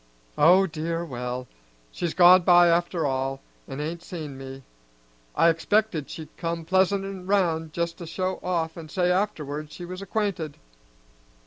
[0.39, 1.47] Oh dear, well;
[1.91, 4.63] she's gone by after all, an' ain't seen me.
[5.35, 10.01] I expected she'd come pleasantin' round just to show off an' say afterwards she was
[10.01, 10.57] acquainted."